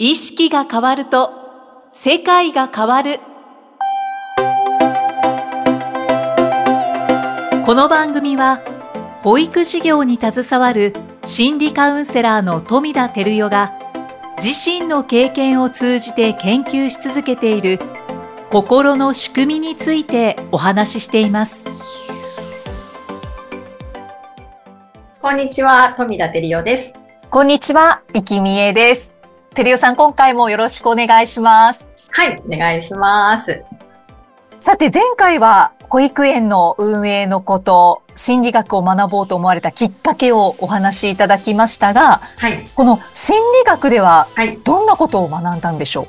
[0.00, 1.32] 意識が変わると
[1.90, 3.18] 世界が変わる。
[7.66, 8.62] この番組は
[9.24, 13.72] 保育事業に携わる心理カウンセラーの富田照代が
[14.40, 17.80] 自身の経験を通じて研究し続けている
[18.50, 21.66] 心の仕組みについてお話ししています。
[25.20, 26.94] こんにちは富田照代です。
[27.30, 29.17] こんにちは、いきみえです。
[29.58, 31.84] てるよさん、今回もよろしくお願いします。
[32.10, 33.64] はいお願いします。
[34.60, 42.70] さて、前回は保育園の運営のこと、心理学を学ぼうと思われたきっかけをお話しいただきましたが、はい。
[42.76, 44.58] この心理学でははい。
[44.62, 46.06] どんなことを学んだんでしょ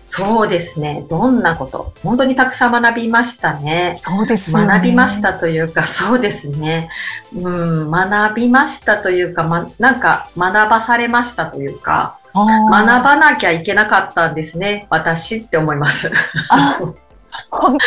[0.00, 1.04] そうですね。
[1.10, 1.92] どんなこと？
[2.02, 3.98] 本当にたくさん学びましたうね。
[4.02, 5.20] そうです学びまし。
[5.20, 6.88] たというかそうですね。
[7.34, 16.10] うん学びましたというか、ま、なんか学ばされましたというか学ばなきゃいけなかったんですね私って思います
[16.50, 16.78] あ
[17.50, 17.84] 本当です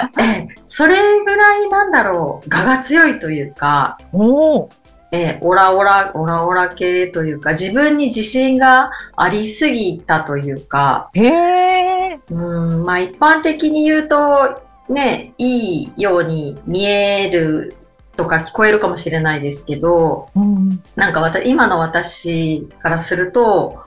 [0.00, 0.10] か？
[0.22, 4.70] ええそれぐらいなんだろう我が強いというかおお。
[5.12, 12.18] えーオラオラ、オラオラ系というか、自分に自信がありすぎたというか、へえ。
[12.32, 17.76] うん、まあ一般的に言うと、ね、いいように見える
[18.16, 20.82] とか聞こえるかもしれないですけど、うん。
[20.96, 23.82] なんかわた今の私からすると、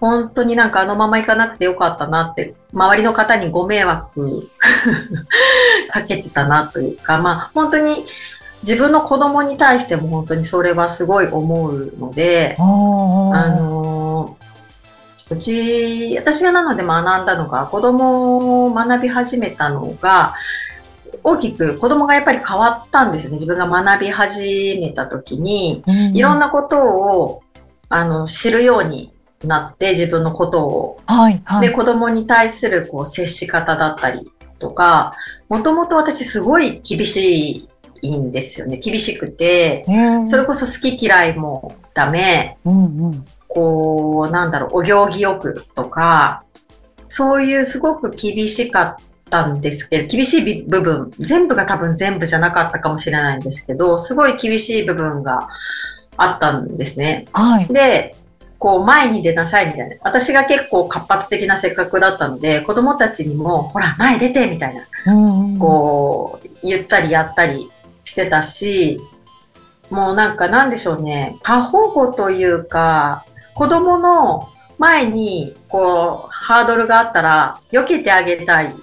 [0.00, 4.48] 本当になんかあのまま行かなくてよかったなって、周りの方にご迷惑
[5.92, 8.06] かけてたなというか、まあ本当に
[8.62, 14.36] 自分の子供に対しても本当にそれはすごい思うので、あの
[15.30, 20.34] うち、私がなので学んだのが、子供を学び始めたのが、
[21.22, 23.34] 大きく子供がやっぱり変わったんですよね。
[23.34, 27.42] 自分が学び始めた時に、うんいろんなことを
[27.88, 29.12] あの知るように
[29.44, 31.00] なって、自分のことを。
[31.06, 31.68] はいはい。
[31.68, 35.12] で、子供に対するこう接し方だったりとか、
[35.48, 37.68] もともと私すごい厳し
[38.02, 38.78] いんですよね。
[38.78, 39.84] 厳しくて、
[40.24, 43.24] それこそ好き嫌いもダメ、うんうん。
[43.48, 46.44] こう、なんだろう、お行儀よくとか、
[47.08, 48.96] そういうすごく厳しかっ
[49.30, 55.48] たんですけど、厳しい部分、全部が多分全部じゃなかったかもしれないんですけど、すごい厳しい部分が
[56.16, 57.26] あったんですね。
[57.32, 57.66] はい。
[57.68, 58.16] で、
[58.58, 59.96] こう前に出なさいみたいな。
[60.02, 67.70] 私が結構活発的な性格だったので、子供たちにも、ほら、前出てみたいな、うんうんこう、言ったりやったり
[68.04, 69.00] してたし、
[69.88, 73.24] もうなんかなんでしょうね、過保護というか、
[73.54, 74.48] 子供の
[74.80, 78.74] 前にこう、ハードルがあったら、避けてあげたい、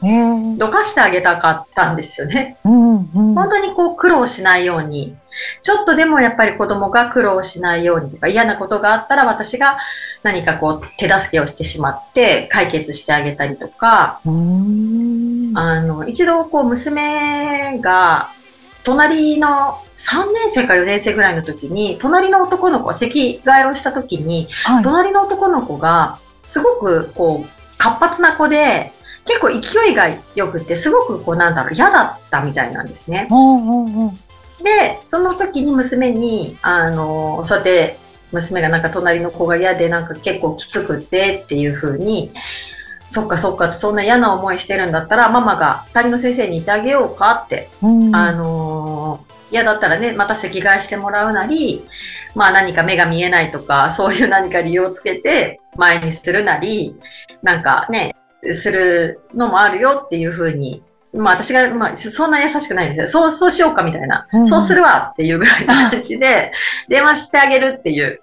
[0.55, 2.57] どかしてあげたかったんですよね。
[2.63, 3.33] うんうん。
[3.33, 5.17] 本当にこう苦労しないように、
[5.63, 9.79] ちょっとでもやっぱり子供が苦労しないようにとか嫌なことがあったら私が
[10.21, 15.57] 何かこう手助けをしてしまって解決してあげたりとか、うーん。
[15.57, 18.29] あの、一度こう娘が
[18.83, 24.83] 隣の3年生か4年生ぐらいの時に、隣の男の子、席替えをした時に、はい。
[24.83, 28.93] 隣の男の子がすごくこう活発な子で、
[29.25, 33.27] 結構勢いが良くて、すごくこうなんだろう、嫌だったみたいなんですね。
[34.63, 37.99] で、その時に娘に、あの、そうやって
[38.31, 42.31] 娘がなんか隣の子が嫌でなんか結構きつくてっていう風に、
[43.07, 51.85] そっかそっか、そんな嫌な思いしてるんだったら、ママが担任の先生にいてあげようかって、うんあのー嫌だったらね、また席替えしてもらうなり、
[52.35, 56.95] まあ何か目が見えないとか、そういう何か理由をつけて前にするなり、
[57.41, 58.16] なんかね、
[58.51, 63.07] するのもあるよっていうふうに、まあ私が、まあそんな優しくないんですよ。
[63.07, 64.28] そう、そうしようかみたいな。
[64.34, 66.51] うんそうするわっていうぐらいな感じで、
[66.89, 68.19] 電話してあげるっていう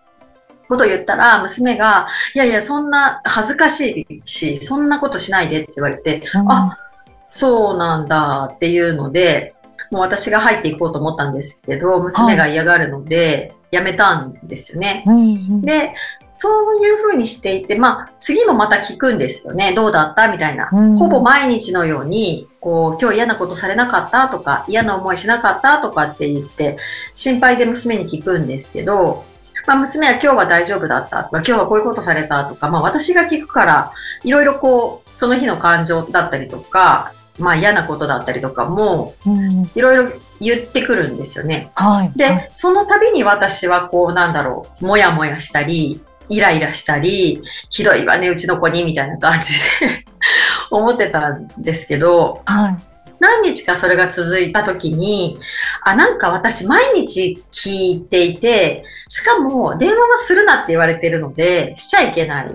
[0.68, 6.78] ことを言ったら、娘が、いやいや、そんな恥ずかしいし、そんなことしないでって言われて、うんあ
[7.26, 9.54] そうなんだっていうので、
[9.90, 15.04] もう私が入っていこうと思ったんですけど、娘が嫌がるので、やめたんですよね。
[15.06, 15.94] うんうんで、
[16.32, 19.72] そういうふうにしていて、まあ、次もまた聞くんですよね。
[19.72, 20.68] どうだったみたいな。
[20.72, 26.76] うんほぼ毎日のように、こう、今日嫌なことされなかったとか、嫌な思いしなかったとかって言って、
[27.14, 29.24] 心配で娘に聞くんですけど、
[29.66, 41.70] まあ、娘は今日は大丈夫だったとか、今日はこういうことされたとか、まあ、私が聞くから、いろいろこう、その日の感情だったりとか、まあ、嫌なことだったりとかも、うんいろいろ言ってくるんですよね。
[41.74, 42.12] はい。
[42.16, 50.04] で、その度に私はこう、なんだろう、もやもやしたり、イライラしたり、ひどいわね、うちの子に、みたいな感じで
[50.70, 52.93] 思ってたんですけど、はい。
[53.24, 55.38] 何日かそれが続いた時に、
[55.82, 62.46] あ、なんか私毎日聞いていて、しかも電話はするなって言われてるので、しちゃいけない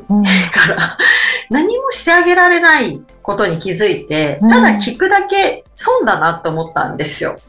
[0.51, 0.97] から、
[1.49, 7.39] 何もしてあげられないことに気づいて、ただ聞くだけ損だなと思ったんですよ。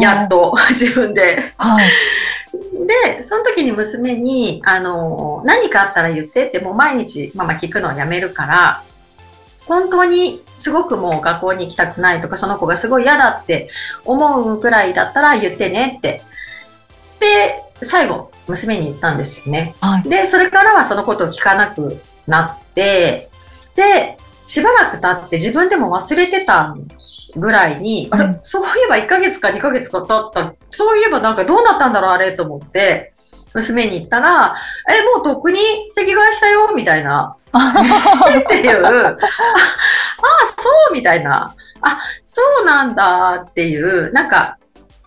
[0.00, 1.52] やっと 自分で。
[1.56, 1.88] はい
[2.52, 8.84] で、その時に娘に、あの、何かあったら言ってって、もう毎日ママ聞くのをやめるから、
[9.66, 13.68] 本当にすごくもう学校に行きたくないとか、その子がすごい嫌だって
[14.04, 16.22] 思うくらいだったら言ってねって。
[17.18, 19.74] で、最後、娘に言ったんですよね。
[19.80, 23.30] はい、で、それからはそのことを聞かなくなって、
[23.74, 26.76] で、しばらく経って自分でも忘れてた
[27.36, 33.12] ぐらいに、うん、あれ、そういえば1ヶ月か2ヶ月か経った、そういえばなんかどうなったんだろうあれと思って、
[33.54, 34.54] 娘に言ったら、
[34.88, 37.36] え、もうとっくに席替えしたよ、みたいな。
[37.52, 39.16] っていう、ああ、
[40.56, 41.54] そうみたいな。
[41.82, 44.58] あ、そうなんだっていう、なんか、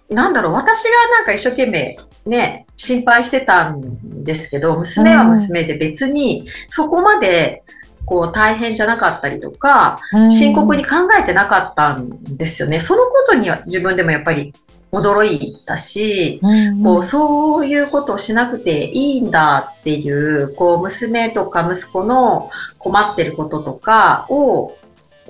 [0.10, 7.64] なんだろう、私がなんか一生懸命ね、心配してたんですけど、娘は娘で別にそこまで
[8.06, 10.00] こう大変じゃなかったりとか、
[10.30, 12.80] 深刻に考えてなかったんですよね。
[12.82, 14.54] そのことには自分でもやっぱり
[14.94, 16.40] 驚いたし、
[16.84, 24.78] こうそういうことをしなくていいんだっていう、こう娘とか息子の困ってることとかを、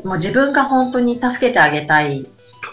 [0.04, 2.24] もう自分が本当に助けてあげたい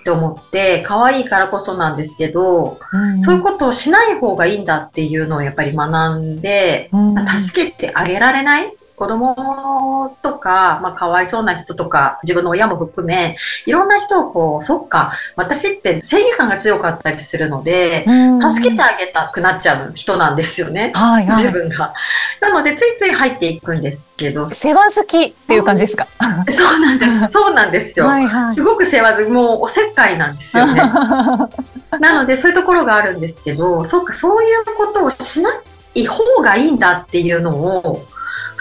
[0.01, 2.81] って思って、可愛いからこそなんですけど、
[3.21, 6.91] そういうことをしない方がいいんだっていうのをやっぱり学んで、
[7.39, 18.05] 助けてあげられない子供とか、まあ、かわいそうな人とか、自分の親も含め、いろんな人をこう、そっか、私って正義感が強かったりするので、
[18.47, 20.93] 助けてあげたくなっちゃう人なんですよね。
[20.95, 21.95] はいはい、自分が。
[22.43, 24.47] なので、ついつい入っていくんですけど。
[24.47, 26.07] 世話好きっていう感じですか？
[26.51, 27.33] そうなんです。
[27.33, 28.05] そうなんですよ。
[28.07, 30.75] はいはい、すごく世話好き、もうおせっかいなんですよね。
[32.01, 35.51] なので、そういうところがあるんですけど、そっか、そういうことをしな
[35.95, 38.05] い方がいいんだっていうのを、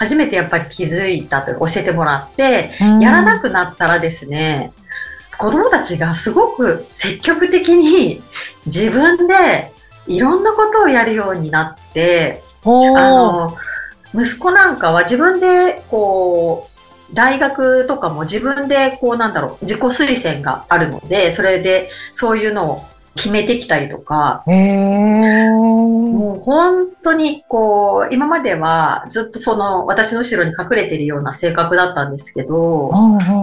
[0.00, 4.72] 初めてやっぱり気づいたと教えてもらって、やらなくなったらですね、
[5.36, 8.22] 子供たちがすごく積極的に
[8.64, 9.74] 自分で
[10.06, 13.58] いろんなことをやるようになって、あの、
[14.14, 16.70] 息子なんかは自分でこ
[17.12, 22.84] う、大学とかも自分でこうなんだろう、自己推薦があるので、それでそういうのを
[23.16, 32.90] 決めてきたりとか、もう本当にこう、今まではずっとその私の後ろに隠れてるような性格だったんですけど、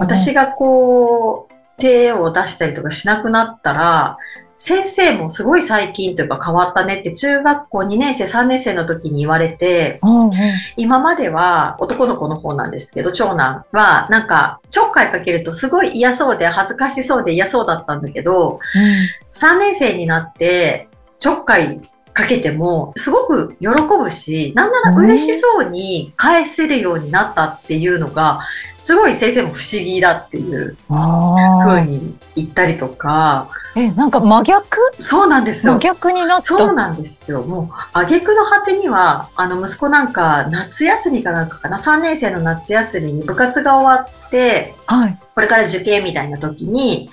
[0.00, 4.18] 私がこう、手を出したりとかしなくなったら、
[4.58, 10.32] 先生もすごい最近というか変わったねって中学校2年生、3年生の時に言われて、うんうん、
[10.76, 20.88] 今までは男の子の方なんですけど、長男はなんかちょっかいかけるとすごい嫌そうで恥ずかしそうで嫌そうだったんだけど、うん、3年生になって
[21.20, 21.80] ちょっかい
[22.18, 28.40] かけてもすごく喜ぶし、なんなら嬉しそうに返せるようになったっていうのが、
[28.82, 33.50] すごい先生も不思議だっていうふうに言ったりとか。
[33.76, 34.78] え、なんか真逆？
[34.98, 35.74] そうなんですよ。
[35.74, 37.42] 真逆になったそうなんですよ。
[37.42, 47.10] もう、挙句の果てには、あの、息子なんか、夏休みかなんかかな、3年生の夏休みに部活が終わって、はい、これから受験みたいな時に、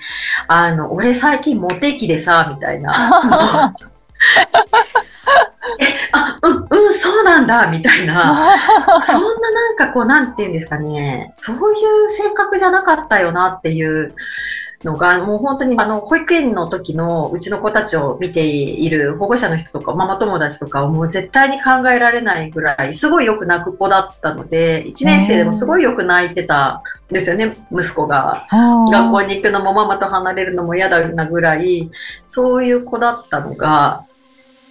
[0.48, 3.72] あの、俺最近モテ期でさ、みたいな。
[5.80, 8.56] え、あ、うん、うん、そうなんだ、みたいな。
[9.00, 14.14] そんななんかこう、なんていうんですかね、そういう性格じゃなかったよなっていう
[14.84, 28.46] のが、もう本当にあの、保育園の時のうちの子たちを見ている保護者の人とか、ママ友達とかはもう絶対に考えられないぐらい、すごいよく泣く子だったので、1年生でもすごいよく泣いてたんですよね、息子が。
[28.50, 31.90] 学校に行くのもママと離れるのも嫌だなぐらい、
[32.26, 34.05] そういう子だったのが、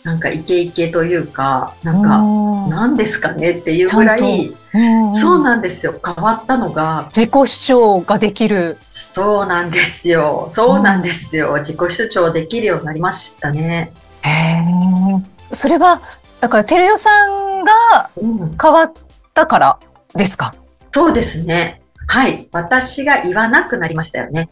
[0.05, 2.21] なんかイケイケというか、なんか、
[2.69, 4.55] 何ですかねっていうぐらい、
[5.19, 5.99] そうなんですよ。
[6.05, 7.09] 変わったのが。
[7.09, 8.77] 自己主張ができる。
[8.87, 10.47] そうなんですよ。
[10.51, 11.55] そうなんですよ。
[11.57, 13.93] 自己主張できるようになりましたね。
[14.21, 15.55] へえ。
[15.55, 15.99] それは、
[16.39, 18.11] だから、てるよさんが
[18.61, 18.93] 変わっ
[19.33, 19.79] たから
[20.13, 21.81] ですか、うん、そうですね。
[22.15, 22.47] はい。
[22.53, 24.49] 私が言わなくなりましたよね。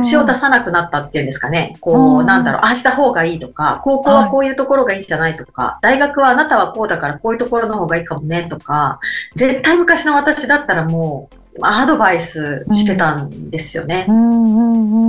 [0.00, 1.76] 口を出さなくなったっていうんですかね。
[1.80, 9.00] こう、なんだろう、ああした方がいいとか、高校はこういうところがいいんじゃないとか、はい、大学はあなたはこうだからこういうところの方がいいかもねとか、
[9.34, 14.06] 絶対昔の私だったらもう、アドバイスしてたんですよね。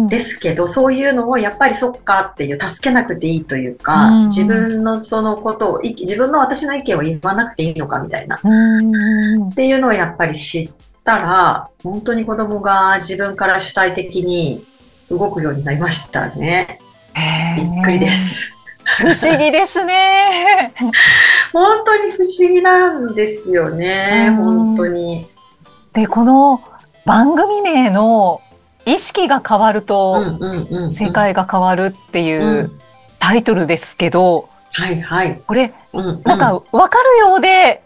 [0.10, 8.40] ですけど、そういうのをやっぱりそっかっていう、助けなくていいというか、自分のそのことを、自分の私の意見を言わなくていいのかみたいな、っ
[9.54, 14.66] ていうのをやっぱり知って、たら、本当に子供が自分から主体的に
[15.10, 16.80] 動くようになりましたね。
[17.56, 18.12] びっくりで。
[18.12, 18.52] す。
[19.00, 20.74] 不思議ですね。
[21.54, 24.28] 本当に不思議なんですよね。
[24.30, 25.28] うん本当に。
[25.94, 26.62] で、この
[27.06, 28.42] 番組名の
[28.86, 32.80] 意識が変わるうとんうんうんうん世界が変わるっていううん
[33.20, 35.42] タイトルですけど、はいはい。
[35.48, 37.82] これうんなんか分かるようで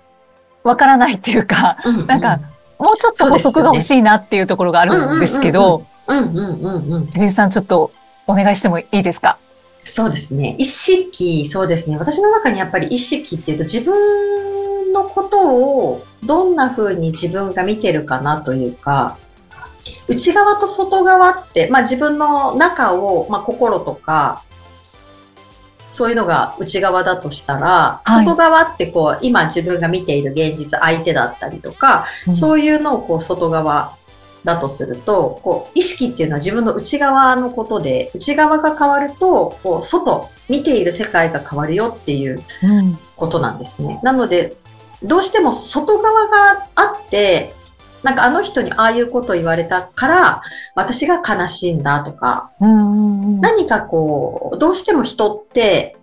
[0.64, 2.40] 分からないっていうか、うん、なんか
[2.80, 7.08] もうちょっと補足が欲しいなっていうところがあるんですけど、うんうんうんうん。
[7.08, 7.92] 照井さんちょっと
[8.26, 9.38] お願いしてもいいですか？
[9.82, 10.56] そうですね。
[10.58, 11.98] 意識、そうですね。
[11.98, 19.18] 私の中にやっぱり意識っていうと自分のことをどんな風に自分が見てるかなというか、
[20.08, 24.44] 内側と外側って、まあ自分の中を、まあ心とか、
[26.00, 28.24] そういうのが内側だとしたら、はい。
[28.24, 33.98] 外側ってこう、今自分が見ている現実、相手だったりとか、そういうのをこう外側
[34.46, 42.98] だとすると、こう意識っていうのは自分の内側のことで、内側が変わると、こう外、見ている世界が変わるよっていううん。
[43.18, 44.00] ことなんですね。
[44.02, 44.56] なので、
[45.04, 47.54] どうしても外側があって、
[48.04, 50.42] なんかあの人にああいうことを言われたから、
[50.76, 55.98] 私が悲しいんだとか、何かこう、どうしても人って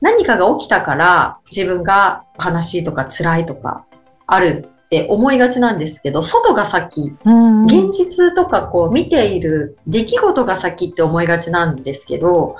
[0.00, 3.84] 何かが起きたから自分が悲しいとか辛いとか
[4.26, 12.56] あるって思いがちなんですけど、外が先、うん現実とかこう見ている出来事が先って思いがちなんですけど、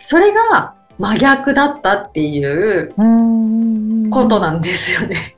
[0.00, 5.36] それが真逆だったっていううんことなんですよね。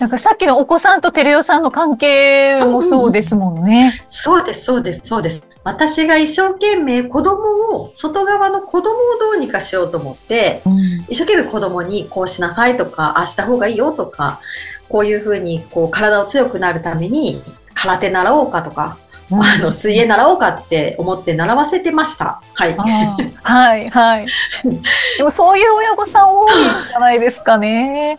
[0.00, 4.02] なんかさっきのお子さんと照代さんの関係もそうですもんね。
[4.06, 5.44] そうです、そうです、そうです。
[5.62, 10.80] 私が一生懸命子供を、外側の子供をどうにかしようと思って、うん
[11.10, 14.40] 一生懸命子供にこうしなさいとか、ああした方がいいよとか、
[14.88, 17.42] こういうふうにこう体を強くなるために
[17.74, 18.96] 空手習おうかとか、
[19.32, 22.42] あの水泳習おうかって思って習わせてました。
[22.54, 22.76] はい。
[22.76, 24.26] はいはい。
[25.18, 26.46] でもそういう親御さん多いん
[26.88, 28.18] じゃないですかね。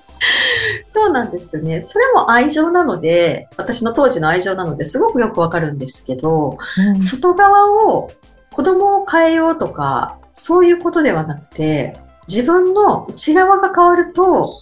[0.86, 1.82] そうなんですよね。
[1.82, 8.12] それも愛情なので、私の当時の愛情なのですごくよくわかるんですけど、うん外側を
[8.53, 14.53] 子供を変えようとか、そういうことではなくて、自分の内側が変わると、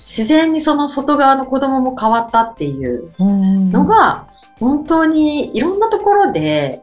[0.00, 4.26] 自然にその外側の子供も変わったっていうのが、
[4.62, 6.82] 本当にいろんなところで、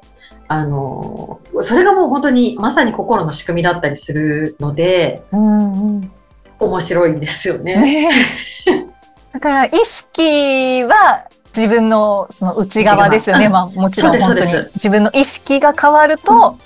[0.49, 6.11] あの、それがもう本当にまさに心の仕組みだったりするので、うんうん
[6.59, 7.77] 面白いんですよね。
[7.77, 8.09] ね
[8.67, 8.85] え
[9.31, 13.45] だから意識は自分のその内側ですよね。
[13.45, 16.57] 内まあもちろん本当に自分の意識が変わると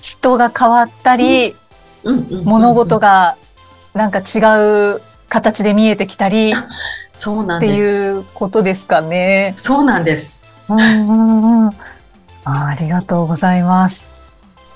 [0.00, 1.56] 人が変わったり、
[2.04, 3.36] 物事が
[3.94, 6.54] なんか違う形で見えてきたりっ
[7.12, 7.80] そうなんてです。
[7.80, 9.54] いうことですかね。
[9.56, 10.41] そうなんです。
[10.68, 11.72] うんうんうん。
[12.44, 14.10] あありがとうございます。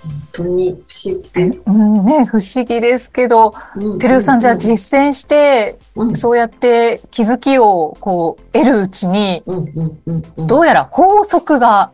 [0.06, 1.60] 本当に不思議。
[1.66, 3.54] うんね、不思議ですけど、
[3.98, 11.90] 照代さんじゃあ実践して、うんそうやって気づきをこう得るうちに、うんうんうんうんどうやら法則が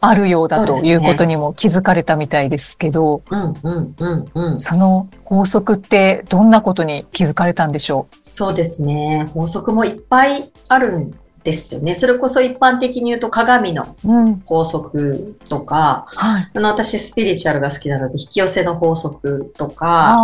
[0.00, 9.28] あるようだということにも気づかれたみたいですけど、うんうんうんうんその法則ってどんなことに気づかれたんでしょそうですね。
[9.34, 11.94] 法則もいっぱいあるんですよね。
[11.94, 14.12] それこそ一般的に言うと鏡のう。
[14.12, 14.42] うん。
[14.44, 16.50] 法則とか、はい。
[16.52, 20.18] あの私スピリチュアルが好きなので引き寄せの法則とか。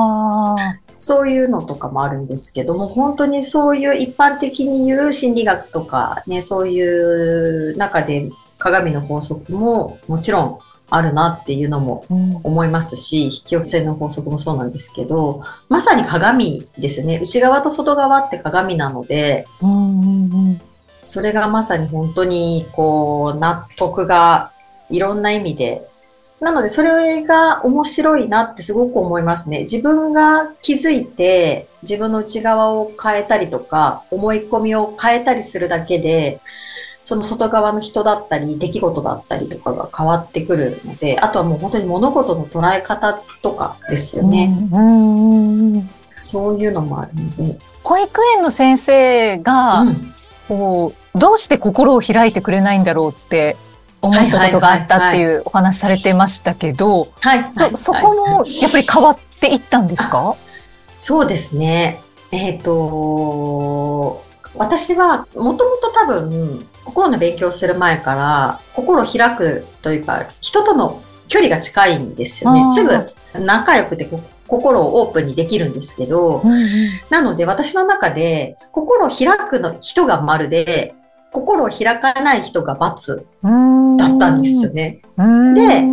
[0.98, 10.58] そういうのとかもあるんですけども、本当にそういう一般的に言う心理学とかね、そういう中で鏡の法則ももちろん
[10.90, 12.40] あるなっていうのもうん。
[12.42, 17.18] 思いますし、引き寄せの法則もそうなんですけど、まさに鏡ですね。
[17.22, 20.60] 内側と外側って鏡なので、うんうんうん。
[21.02, 24.52] それがまさに本当にこう納得が
[24.88, 25.88] いろんな意味で。
[26.40, 29.60] なのでそれが面白いなってすごく思いますね。
[29.60, 36.40] 自分が気づいて自分の内側を変えたりとか思い込みを変えたりするだけで
[37.04, 44.52] その外側の人だったり出来事だったりとかが変わってくるのであとはもう本当に物事の捉え方とかですよね。
[44.72, 45.90] うん。
[46.16, 47.58] そういうのもあるので。
[47.84, 50.12] 保育園の先生が、うん
[50.48, 53.56] こう、どうして心を開いてくれないんだろうって
[54.00, 57.52] 思ったことがあったっていうお話されてましたけど、はい。
[57.52, 60.36] そ、はいそこもやっぱり変わっていったんですか？
[60.98, 62.00] そうですね。
[62.30, 72.72] えっ、と、私はもともと多分、心の勉強をする前から、心を開くというか、人との距離が近いんですよね。
[72.74, 74.20] すぐ仲良くてこ
[74.52, 76.42] 心をオープンにできるんですけど、
[77.08, 80.94] なので私の中で、心を開くの人が丸で、
[81.32, 85.00] 心を開かない人が罰うんだったんですよね。
[85.16, 85.54] うん。
[85.54, 85.86] で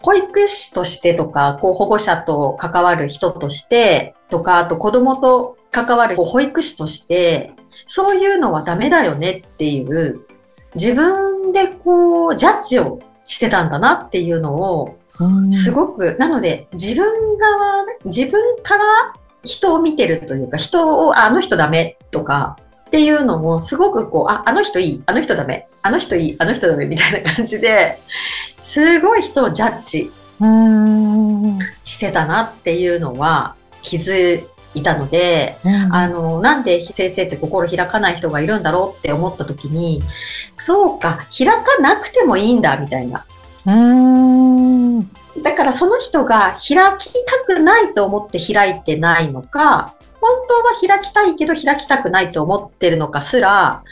[0.00, 7.52] 保育士としてとか、こう保護者と関わる人としてとか、あと子供と関わるこう保育士として、
[7.84, 10.20] そういうのはダメだよねっていう、
[10.74, 15.01] 自分でこうジャッジをしてたんだなっていうのを、うん
[15.50, 18.84] すごく、なので自分側、自分から
[19.44, 28.00] 人を見てるというか、人を、ああの人ダメとか、っていうのもすごくこう、あ、あの人いい、あの人ダメ、あの人いい、あの人ダメみたいな感じで、
[28.62, 31.58] すごい人をジャッジうん。
[31.84, 35.94] してたなっていうのは気づいたので、うん。
[35.94, 40.02] あの、なんで先生って心開かない人がいるんだろうって思った時に、
[40.56, 43.24] そうか、開かなくてもいいんだ、みたいな。
[43.66, 45.00] うん。
[45.42, 53.82] だからその人が開きたくないと思って開いてないのか、本当は開きたいけど開きたくないと思ってるのかすら、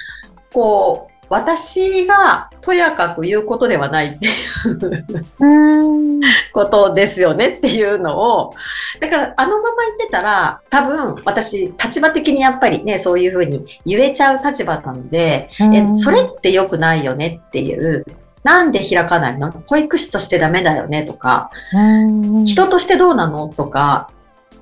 [0.52, 6.20] こう、私がとやかく言うことではないっていううん。
[6.52, 8.54] ことですよねっていうのを、
[9.00, 18.04] だからあのまま言ってたら、多分私、立場的にやっぱりね、そういうふうに言えちゃう立場なので、え、それって良くないよねっていう、
[18.42, 19.50] なんで開かないの？
[19.66, 21.04] 保育士としてダメだよね？
[21.04, 22.44] とか、うん。
[22.44, 23.48] 人としてどうなの？
[23.48, 24.10] とか、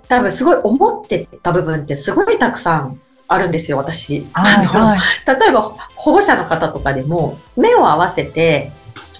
[0.08, 4.26] 多分すごい思ってた部分ってすごいたくさんあるんですよ、私。
[4.32, 5.62] はいあのはい例えば
[5.94, 8.72] 保護者の方とかでも目を合わせて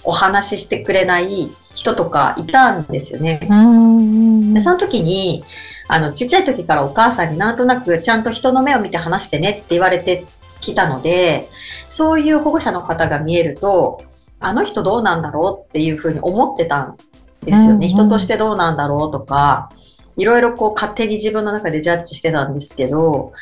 [0.03, 3.39] お話ししてくれない人とかいたんですよね。
[3.49, 4.53] うん。
[4.53, 5.45] でその時に
[5.87, 10.25] あのちっちゃい時からお母さんになんとなくちゃんと人の目を見て話してねって言われて
[10.59, 11.49] きたので
[11.87, 14.03] そういう保護者の方が見えると
[14.39, 16.97] あの人どうなんだろうっていうふうに思ってたん
[17.43, 17.71] ですよね。
[17.71, 17.87] うんうん。
[17.87, 19.69] 人としてどうなんだろうとか
[20.17, 23.33] いろいろこう勝手に自分の中でジャッジしてたんですけど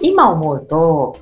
[0.00, 1.18] 今思うと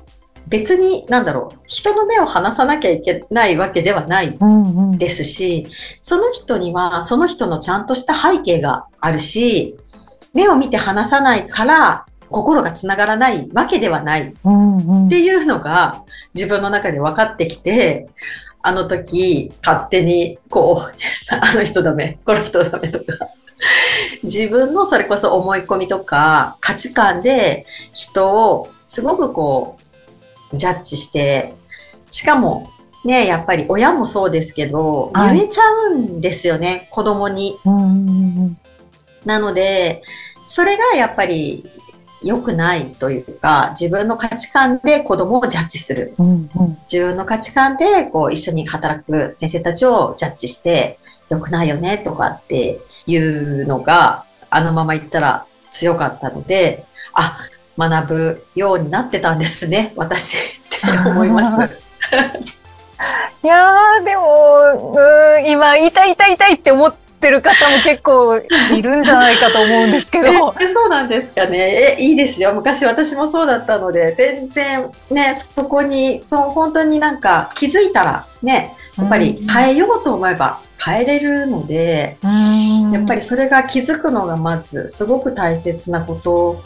[0.47, 4.97] 別になんだろう人の目を離さなきゃいけないわけではないうんうん。
[4.97, 5.67] ですし、
[6.01, 9.75] その人にはその人のちゃんとした背景があるし、
[10.33, 14.21] 目を見て話さないから心がつながらないわけではない。
[14.29, 15.09] っうんうん。
[15.09, 18.07] ていうのが自分の中で分かってきて、
[18.63, 20.93] あの時勝手にこう、
[21.35, 23.05] あの人ダメ、この人ダメとか、
[24.23, 29.77] 自分のそれこそ思い込みとか価値観で人をすごくこ
[30.53, 31.53] うジャッジして、
[32.09, 32.69] しかも
[33.03, 35.35] ね、やっぱり親もそうですけど、はい。
[35.35, 37.59] 言えちゃうんですよね、子供に。
[39.25, 40.01] なので、
[40.47, 41.69] それがやっぱり
[42.23, 46.15] 良くないというか、自分の価値観で子供をジャッジする。
[46.17, 57.39] うんうん自分の価値観でこう一緒に働く先生たちをジャッジして、良くないよねとかっていうのが、あのまま言ったら強かったので、あ、
[57.77, 61.57] 学ぶようになってたんですね、私って思います。
[63.43, 70.53] いやーでもうーん今痛い痛い痛いって思ってる方も結構いるんじゃないかと思うんですけど。
[70.59, 71.95] えそうなんですかね。
[71.97, 72.53] え、いいですよ。
[72.53, 82.17] 昔私もそうだったので、全然ね、そこに、そう、本当になんか気づいたらね、やっぱり変えようと思えば変えれるので、
[82.91, 86.61] やっぱりそれが気づくのがまずすごく大切なこと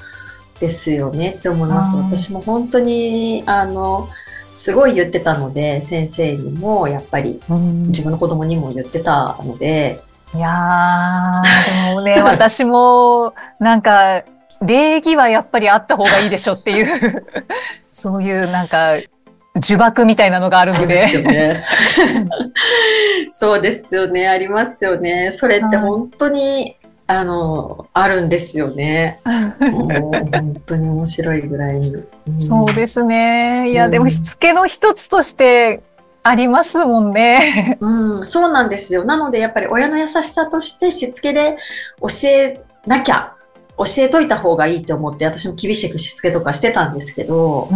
[0.59, 1.95] ですよねって思います。
[1.95, 4.09] うん私も本当に、あの、
[4.55, 10.01] すごい言ってたので、先生にもやっぱりうん自分の子供にも言ってたので、
[10.33, 14.23] いやーでもね 私もなんか
[14.61, 17.25] 礼儀はやっぱりあった方がいいでしょっていう
[17.91, 18.97] そういうなんか
[19.61, 21.21] 呪縛みたいなのがあるので。
[21.21, 21.65] ね。
[23.29, 24.27] そうですよね。
[24.27, 25.31] ありますよね。
[25.31, 29.19] それって本当に、あの、あるんですよね。
[29.59, 29.91] もう
[30.31, 31.91] 本当に面白いぐらいに。
[31.91, 32.05] ん
[32.39, 33.71] そうですね。
[33.71, 35.81] いや、うんでもしつけの一つとして
[36.23, 37.77] ありますもんね。
[37.79, 39.05] うん、そうなんですよ。
[39.05, 41.57] なので、やっぱり親の優しさとしてしつけで
[42.01, 43.33] 教えなきゃ、
[43.77, 47.69] 教えといた方がいいと思って、私も厳しくしつけとかしてたんですけど、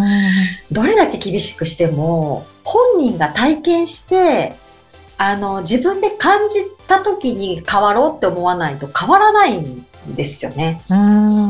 [0.71, 4.56] どれだけ厳しくしても、本人が体験して、
[5.17, 10.82] あの、自分で感じた時に変わろうって思わないと変わらないんですよね。
[10.89, 10.97] な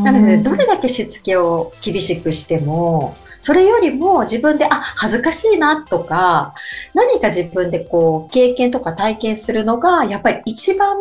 [0.03, 6.53] なので、どれだけしつけを厳しくしても、それよりも自分で、あ、恥ずかしいなとか、
[6.93, 10.99] 何か自分でこう、経験とか体験するのが、やっぱり一番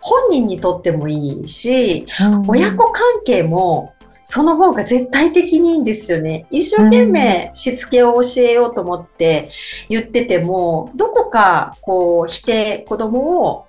[0.00, 2.06] 本人にとってもいいし、
[2.48, 3.92] 親子関係も、
[4.22, 6.46] その方が絶対的にいいんですよね。
[6.50, 9.50] 一生懸命しつけを教えようと思って
[9.90, 13.66] 言ってても、どこかこう、否定、子供を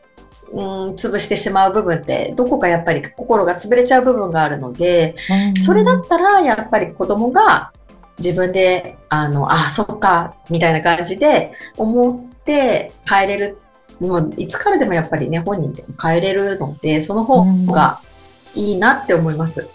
[0.53, 5.15] うん、潰してしまう部分って、どこかやっぱり心が潰れちゃう部分があるので、
[5.65, 7.73] それだったらやっぱり子供が
[8.17, 13.57] 自分で、あの、あ、そっか、みたいな感じで思って変えれる。
[13.99, 18.01] もういつからでもやっぱりね、本人でも変えれるので、その方が
[18.53, 19.67] いいなって思います。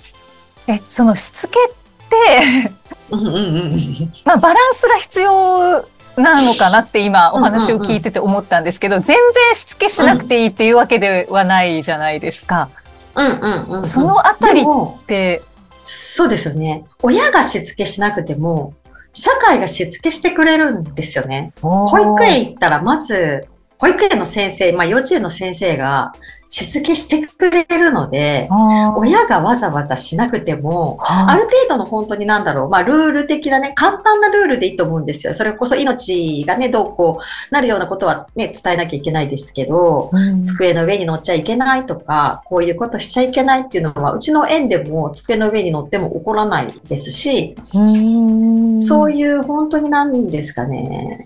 [0.67, 1.73] え、そのしつけっ
[2.09, 2.73] て、
[3.11, 4.13] うんうんうん。
[4.25, 5.85] まあバランスが必要
[6.17, 12.69] なのかなって今お話を聞いてて思ったんですけど、全然しつけしなくていいっていうわけではないじゃないですか。
[13.15, 13.85] うんうんうんうん。
[13.85, 15.43] そのあたりでもで、
[15.91, 16.85] そうですよね。
[17.03, 18.75] 親がしつけしなくても、
[19.13, 21.53] 社会がしつけしてくれるんですよね。
[21.61, 23.47] 保育園行ったら、まず、
[23.81, 26.13] 保育園の先生、まあ幼稚園の先生が
[26.49, 28.49] しつけしてくれるので、
[28.97, 35.33] 親がわざわざしなくても、ある程度の本当になんだろう、まあルール的なね、簡単なルールでいいと思うんですよ。
[35.33, 40.43] それこそ命がね、どうこうなるようなことはね、伝えなきゃいけないですけど、うん。
[40.43, 48.83] 机の上に乗っちゃいけないとか、こういうことしちゃいけないっていうのは、うちの園でも机の上に乗っても起こらないですし、うん。
[48.83, 51.25] そういう本当になんですかね、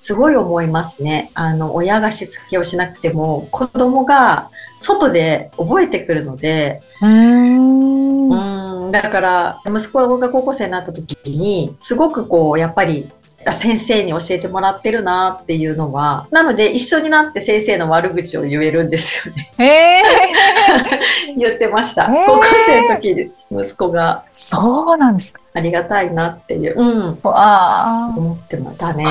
[0.00, 1.30] すごい思いますね。
[1.34, 13.12] あの、親がしつけをしなくても、子供が外で覚えてくるので、うんうん、だから、息子が高校生になった時に、すごくこう、やっぱり、
[13.52, 19.50] 先生に教えてもらってるなっていうのは、なので一緒になって先生の悪口を言えるんですよね。
[19.58, 22.04] えー、 言ってました。
[22.04, 25.40] へー高校生の時に息子がそうなんですか。
[25.54, 29.04] ありがたいなっていう、うん、あ思ってましたね。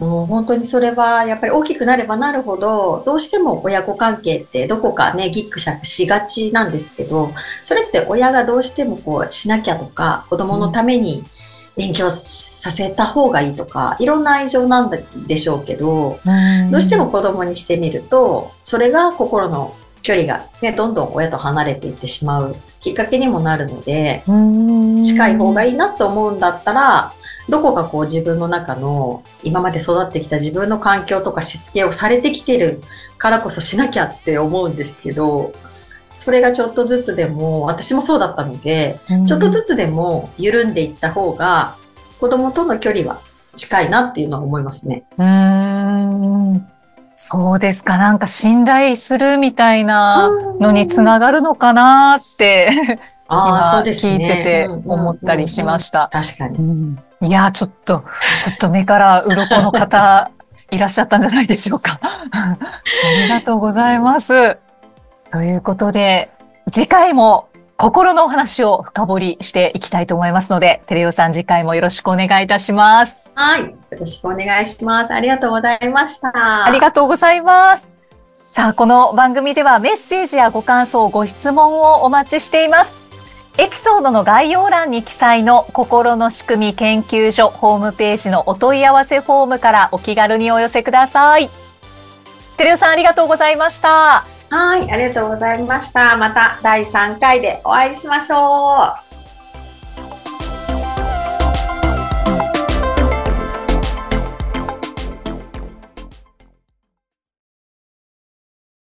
[0.00, 0.04] あ。
[0.04, 11.24] もう本当にそれはやっぱり大きくなればなるほど、どうしても親子関係ってどこかね、ギクシャクしがちなんですけど、それって親がどうしてもこうしなきゃとか、子供のために
[11.76, 14.90] 勉強させた方がいいとか、いろんな愛情なん
[15.26, 16.20] でしょうけど、
[16.70, 24.22] どうしても子供にしてみると、それが心の距離がね、どんどん親と離れていってしまうきっかけにもなるので、
[25.02, 25.70] 近い方がい。
[25.70, 27.12] いいなと思うんだったら、
[27.48, 32.82] どこかこう自分の中の今まで育ってきた自分の環境とかしつけをされてきてる
[33.18, 35.52] からこそしなきゃって思うんですけど、
[36.12, 41.76] それがちょっとずつでも、私もそうだったので、ちょっとずつでも緩んでいった方が
[42.20, 43.20] 子供との距離は
[43.56, 45.04] 近いなっていうのは思いますね。
[45.18, 46.68] うーん。
[47.16, 47.96] そうですか。
[47.96, 50.30] なんか信頼するみたいな
[50.60, 52.98] のにつながるのかなって
[53.30, 54.12] 今そうですね。
[54.12, 56.08] 聞いてて思ったりしましした。
[56.12, 56.22] た。
[56.22, 56.98] 確かに。
[57.24, 58.04] いや、ちょっと、
[58.42, 60.30] ちょっと目から鱗の方
[60.70, 61.98] いらっしゃったんじゃないでしょうか。
[62.32, 62.56] あ
[63.22, 64.58] りがとうございます。
[65.32, 66.30] ということで、
[66.70, 73.22] 次回も心のお話を深掘りしていきたいと思いますので、テレオさん次回もよろしくお願いいたします。
[73.34, 73.62] はい。
[73.62, 75.12] よろしくお願いします。
[75.12, 76.32] ありがとうございました。
[76.66, 77.92] ありがとうございます。
[78.52, 83.03] さあ、この番組ではメッセージやご感想、ご質問をお待ちしています。
[83.56, 91.48] エピソードの概要欄に記載の心の仕組み研究所ホームページのお問い合わせフォームからお気軽にお寄せください。
[92.56, 94.26] テレオさんありがとうございました。
[94.50, 94.90] はい。
[94.90, 96.16] ありがとうございました。
[96.16, 99.03] また第3回でお会いしましょう。